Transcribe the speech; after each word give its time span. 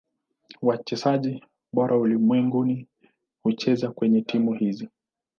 Wachezaji 0.61 1.43
bora 1.73 1.97
ulimwenguni 1.97 2.87
hucheza 3.43 3.91
kwenye 3.91 4.21
timu 4.21 4.53
hizi. 4.53 4.89